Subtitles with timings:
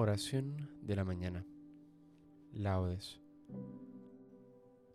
[0.00, 1.44] Oración de la mañana.
[2.52, 3.20] Laudes.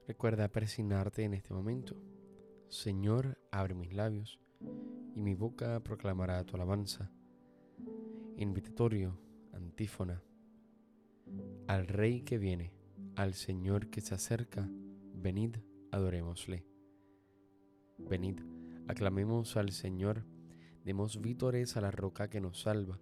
[0.07, 2.01] Recuerda persignarte en este momento.
[2.69, 4.39] Señor, abre mis labios
[5.13, 7.11] y mi boca proclamará tu alabanza.
[8.37, 9.19] Invitatorio,
[9.51, 10.23] antífona.
[11.67, 12.71] Al Rey que viene,
[13.17, 14.69] al Señor que se acerca,
[15.15, 15.57] venid,
[15.91, 16.65] adorémosle.
[17.97, 18.39] Venid,
[18.87, 20.23] aclamemos al Señor,
[20.85, 23.01] demos vítores a la roca que nos salva,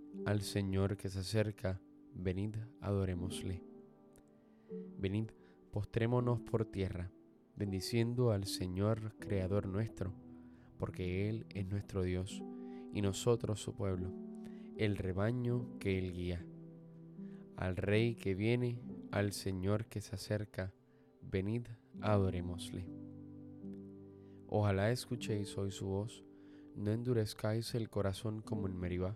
[0.25, 1.81] al Señor que se acerca,
[2.13, 3.63] venid, adorémosle.
[4.97, 5.31] Venid,
[5.71, 7.11] postrémonos por tierra,
[7.55, 10.13] bendiciendo al Señor Creador nuestro,
[10.77, 12.43] porque Él es nuestro Dios
[12.93, 14.11] y nosotros su pueblo,
[14.77, 16.45] el rebaño que Él guía.
[17.55, 18.79] Al Rey que viene,
[19.11, 20.73] al Señor que se acerca,
[21.21, 21.67] venid,
[22.01, 22.87] adorémosle.
[24.47, 26.25] Ojalá escuchéis hoy su voz,
[26.75, 29.15] no endurezcáis el corazón como en Meribá,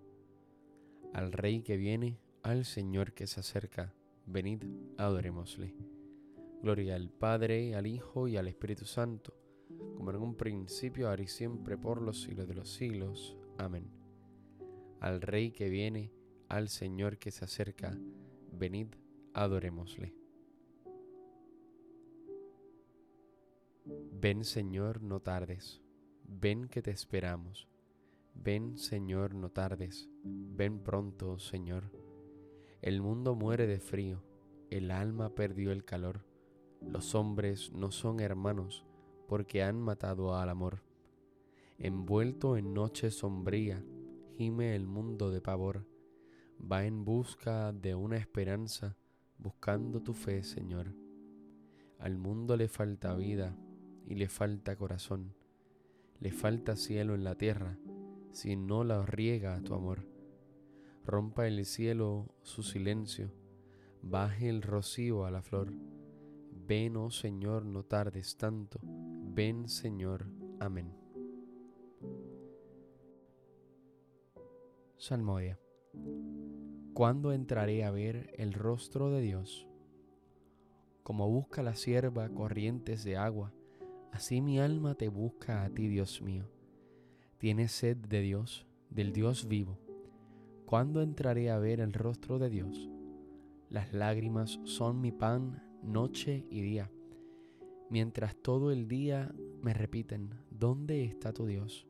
[1.13, 3.93] Al Rey que viene, al Señor que se acerca,
[4.25, 4.63] venid,
[4.97, 5.75] adorémosle.
[6.61, 9.33] Gloria al Padre, al Hijo y al Espíritu Santo,
[9.95, 13.37] como en un principio, ahora y siempre, por los siglos de los siglos.
[13.57, 13.89] Amén.
[14.99, 16.11] Al Rey que viene,
[16.47, 17.97] al Señor que se acerca,
[18.51, 18.87] venid,
[19.33, 20.13] adorémosle.
[23.85, 25.81] Ven Señor, no tardes
[26.23, 27.67] Ven que te esperamos.
[28.43, 30.09] Ven, Señor, no tardes.
[30.23, 31.91] Ven pronto, Señor.
[32.81, 34.23] El mundo muere de frío,
[34.71, 36.25] el alma perdió el calor.
[36.81, 38.83] Los hombres no son hermanos
[39.27, 40.81] porque han matado al amor.
[41.77, 43.85] Envuelto en noche sombría,
[44.37, 45.85] gime el mundo de pavor.
[46.59, 48.97] Va en busca de una esperanza,
[49.37, 50.95] buscando tu fe, Señor.
[51.99, 53.55] Al mundo le falta vida
[54.07, 55.35] y le falta corazón
[56.21, 57.79] le falta cielo en la tierra
[58.31, 60.07] si no la riega tu amor.
[61.05, 63.31] Rompa el cielo su silencio,
[64.01, 65.73] baje el rocío a la flor.
[66.67, 68.79] Ven, oh Señor, no tardes tanto.
[68.83, 70.27] Ven, Señor.
[70.59, 70.93] Amén.
[74.97, 75.59] Salmodia.
[76.93, 79.67] ¿Cuándo entraré a ver el rostro de Dios?
[81.03, 83.53] Como busca la sierva corrientes de agua,
[84.11, 86.45] Así mi alma te busca a ti, Dios mío.
[87.41, 89.79] Tienes sed de Dios, del Dios vivo.
[90.67, 92.87] ¿Cuándo entraré a ver el rostro de Dios?
[93.67, 96.91] Las lágrimas son mi pan noche y día,
[97.89, 101.87] mientras todo el día me repiten, ¿dónde está tu Dios?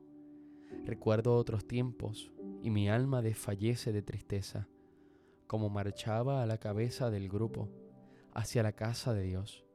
[0.85, 2.31] Recuerdo otros tiempos
[2.63, 4.69] y mi alma desfallece de tristeza,
[5.47, 7.68] como marchaba a la cabeza del grupo
[8.33, 9.66] hacia la casa de Dios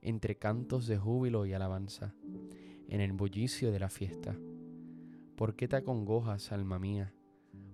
[0.00, 2.14] entre cantos de júbilo y alabanza,
[2.88, 4.38] en el bullicio de la fiesta.
[5.38, 7.14] ¿Por qué te acongojas, alma mía?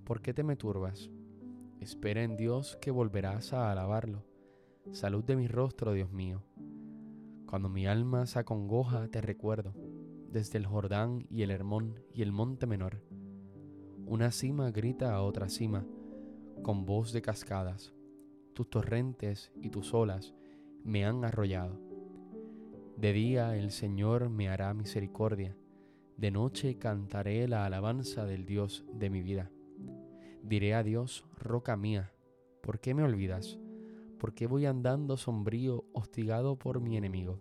[0.05, 1.11] ¿Por qué te me turbas?
[1.81, 4.23] Espera en Dios que volverás a alabarlo.
[4.93, 6.43] Salud de mi rostro, Dios mío.
[7.47, 9.73] Cuando mi alma se acongoja, te recuerdo,
[10.29, 13.03] desde el Jordán y el Hermón y el monte menor.
[14.05, 15.87] Una cima grita a otra cima,
[16.63, 17.95] con voz de cascadas.
[18.53, 20.35] Tus torrentes y tus olas
[20.85, 21.81] me han arrollado.
[22.99, 25.57] De día el Señor me hará misericordia,
[26.17, 29.51] de noche cantaré la alabanza del Dios de mi vida.
[30.43, 32.13] Diré a Dios, roca mía,
[32.63, 33.59] ¿por qué me olvidas?
[34.19, 37.41] ¿Por qué voy andando sombrío, hostigado por mi enemigo?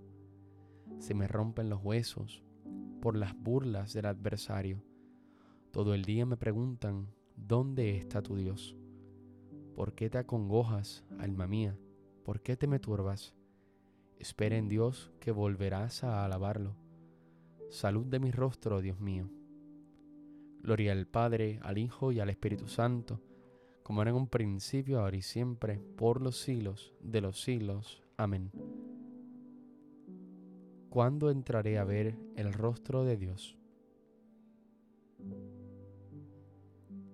[0.97, 2.43] Se me rompen los huesos
[3.01, 4.83] por las burlas del adversario.
[5.71, 8.75] Todo el día me preguntan, ¿dónde está tu Dios?
[9.75, 11.77] ¿Por qué te acongojas, alma mía?
[12.23, 13.35] ¿Por qué te me turbas?
[14.17, 16.82] Espera en Dios que volverás a alabarlo.
[17.73, 19.31] Salud de mi rostro, Dios mío.
[20.61, 23.19] Gloria al Padre, al Hijo y al Espíritu Santo,
[23.81, 28.03] como era en un principio, ahora y siempre, por los siglos de los siglos.
[28.15, 28.51] Amén.
[30.91, 33.57] ¿Cuándo entraré a ver el rostro de Dios?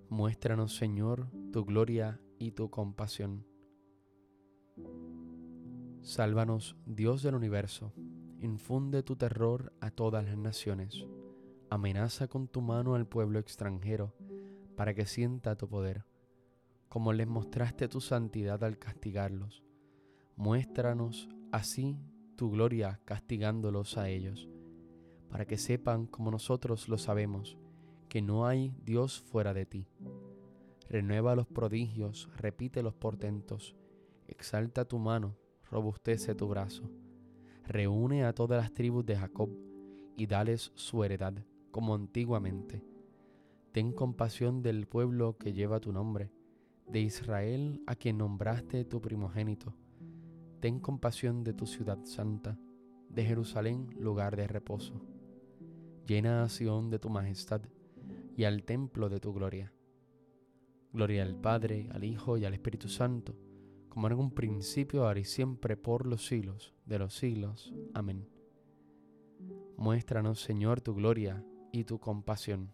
[0.09, 3.45] Muéstranos, Señor, tu gloria y tu compasión.
[6.01, 7.93] Sálvanos, Dios del universo,
[8.41, 11.05] infunde tu terror a todas las naciones,
[11.69, 14.13] amenaza con tu mano al pueblo extranjero,
[14.75, 16.05] para que sienta tu poder
[16.89, 19.63] como les mostraste tu santidad al castigarlos.
[20.35, 21.99] Muéstranos así
[22.35, 24.49] tu gloria castigándolos a ellos,
[25.29, 27.57] para que sepan como nosotros lo sabemos,
[28.09, 29.87] que no hay Dios fuera de ti.
[30.89, 33.75] Renueva los prodigios, repite los portentos,
[34.27, 35.37] exalta tu mano,
[35.69, 36.89] robustece tu brazo.
[37.69, 39.51] Reúne a todas las tribus de Jacob
[40.17, 41.35] y dales su heredad,
[41.69, 42.83] como antiguamente.
[43.71, 46.31] Ten compasión del pueblo que lleva tu nombre
[46.87, 49.75] de Israel a quien nombraste tu primogénito.
[50.59, 52.57] Ten compasión de tu ciudad santa,
[53.07, 55.05] de Jerusalén lugar de reposo.
[56.07, 57.61] Llena a de tu majestad
[58.35, 59.71] y al templo de tu gloria.
[60.91, 63.35] Gloria al Padre, al Hijo y al Espíritu Santo,
[63.89, 67.73] como en un principio, ahora y siempre, por los siglos de los siglos.
[67.93, 68.27] Amén.
[69.77, 72.71] Muéstranos, Señor, tu gloria y tu compasión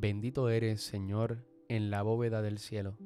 [0.00, 2.96] Bendito eres, Señor, en la bóveda del cielo.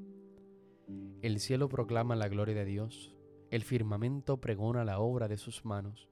[1.22, 3.14] El cielo proclama la gloria de Dios,
[3.50, 6.10] el firmamento pregona la obra de sus manos,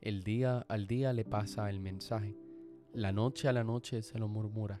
[0.00, 2.38] el día al día le pasa el mensaje,
[2.94, 4.80] la noche a la noche se lo murmura,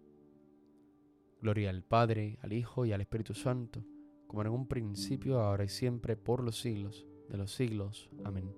[1.41, 3.83] Gloria al Padre, al Hijo y al Espíritu Santo,
[4.27, 8.09] como en un principio, ahora y siempre, por los siglos de los siglos.
[8.23, 8.53] Amén.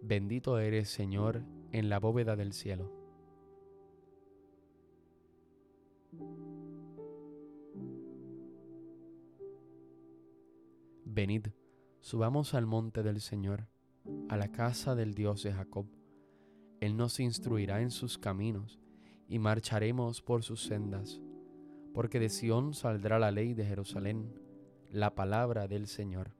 [0.00, 3.02] Bendito eres, Señor, en la bóveda del cielo
[11.14, 11.48] Venid,
[12.00, 13.68] subamos al monte del Señor,
[14.30, 15.86] a la casa del Dios de Jacob.
[16.80, 18.80] Él nos instruirá en sus caminos,
[19.32, 21.22] y marcharemos por sus sendas,
[21.94, 24.30] porque de Sión saldrá la ley de Jerusalén,
[24.90, 26.34] la palabra del Señor.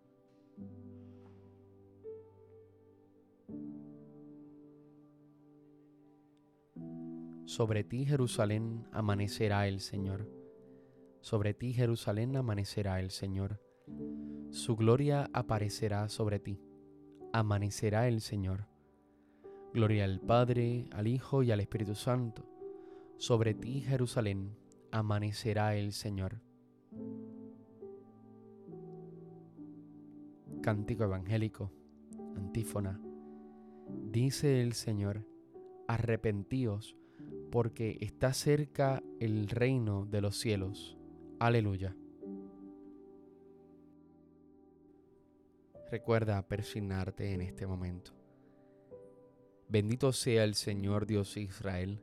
[7.47, 10.29] Sobre ti, Jerusalén, amanecerá el Señor.
[11.23, 13.59] Sobre ti, Jerusalén, amanecerá el Señor.
[14.51, 16.61] Su gloria aparecerá sobre ti.
[17.33, 18.67] Amanecerá el Señor.
[19.73, 22.52] Gloria al Padre, al Hijo y al Espíritu Santo.
[23.17, 24.57] Sobre ti, Jerusalén,
[24.91, 26.41] amanecerá el Señor.
[30.63, 31.73] Cántico Evangélico,
[32.37, 33.01] antífona.
[34.11, 35.27] Dice el Señor,
[35.89, 36.97] arrepentíos
[37.51, 40.97] porque está cerca el reino de los cielos.
[41.39, 41.95] Aleluya.
[45.91, 48.13] Recuerda persignarte en este momento.
[49.69, 52.03] Bendito sea el Señor Dios Israel,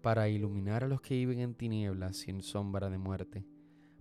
[0.00, 3.44] para iluminar a los que viven en tinieblas y en sombra de muerte,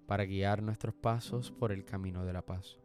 [0.05, 2.79] para guiar nuestros pasos por el camino de la paz.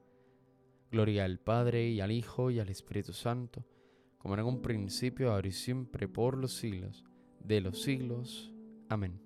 [0.91, 3.65] Gloria al Padre y al Hijo y al Espíritu Santo,
[4.19, 7.05] como en un principio, ahora y siempre, por los siglos
[7.45, 8.53] de los siglos.
[8.89, 9.21] Amén.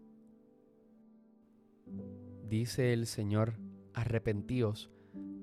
[2.49, 3.55] Dice el Señor,
[3.95, 4.91] arrepentíos,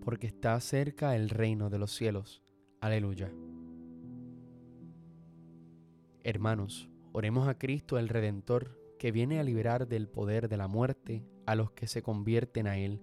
[0.04, 2.44] porque está cerca el reino de los cielos.
[2.82, 3.32] Aleluya.
[6.24, 11.24] Hermanos, oremos a Cristo el Redentor, que viene a liberar del poder de la muerte
[11.46, 13.02] a los que se convierten a Él,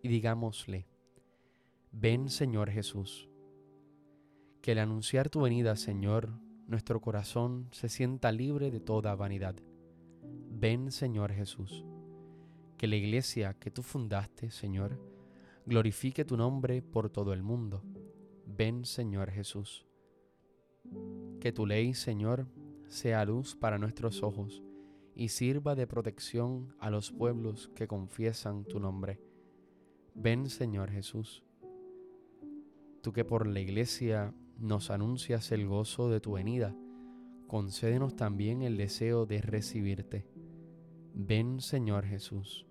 [0.00, 0.86] y digámosle,
[1.90, 3.28] ven Señor Jesús.
[4.62, 6.30] Que al anunciar tu venida, Señor,
[6.66, 9.56] nuestro corazón se sienta libre de toda vanidad.
[10.50, 11.84] Ven, Señor Jesús.
[12.78, 14.98] Que la iglesia que tú fundaste, Señor,
[15.66, 17.82] glorifique tu nombre por todo el mundo.
[18.46, 19.84] Ven, Señor Jesús.
[21.38, 22.46] Que tu ley, Señor,
[22.92, 24.62] sea luz para nuestros ojos
[25.14, 29.18] y sirva de protección a los pueblos que confiesan tu nombre.
[30.14, 31.42] Ven, Señor Jesús.
[33.00, 36.76] Tú que por la iglesia nos anuncias el gozo de tu venida,
[37.46, 40.26] concédenos también el deseo de recibirte.
[41.14, 42.66] Ven Señor Jesús.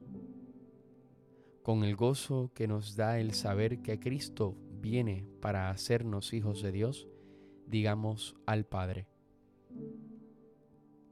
[1.64, 6.72] Con el gozo que nos da el saber que Cristo viene para hacernos hijos de
[6.72, 7.08] Dios,
[7.66, 9.08] digamos al Padre.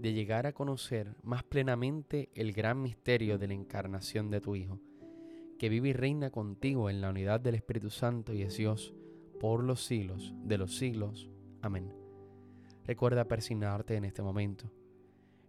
[0.00, 4.80] de llegar a conocer más plenamente el gran misterio de la encarnación de tu Hijo,
[5.58, 8.94] que vive y reina contigo en la unidad del Espíritu Santo y es Dios,
[9.38, 11.28] por los siglos de los siglos.
[11.60, 11.92] Amén.
[12.86, 14.70] Recuerda persignarte en este momento.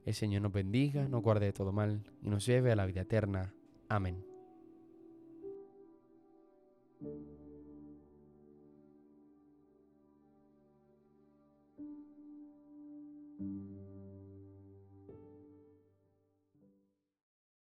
[0.05, 3.01] El Señor nos bendiga, nos guarde de todo mal y nos lleve a la vida
[3.01, 3.53] eterna.
[3.88, 4.25] Amén.